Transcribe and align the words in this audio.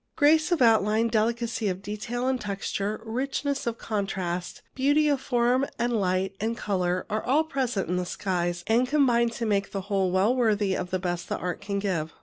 Grace 0.15 0.51
of 0.51 0.63
outline, 0.63 1.09
delicacy 1.09 1.67
of 1.67 1.83
detail 1.83 2.27
and 2.27 2.41
texture, 2.41 3.01
richness 3.05 3.67
of 3.67 3.77
contrast, 3.77 4.63
beauty 4.73 5.07
of 5.07 5.21
form 5.21 5.63
and 5.77 5.93
light 5.93 6.35
and 6.39 6.57
colour, 6.57 7.05
all 7.07 7.39
are 7.41 7.43
present 7.43 7.87
in 7.87 7.97
the 7.97 8.03
skies, 8.07 8.63
and 8.65 8.87
combine 8.87 9.29
to 9.29 9.45
make 9.45 9.75
a 9.75 9.81
whole 9.81 10.09
well 10.09 10.35
worthy 10.35 10.75
of 10.75 10.89
the 10.89 10.97
best 10.97 11.29
that 11.29 11.39
art 11.39 11.61
can 11.61 11.77
give. 11.77 12.13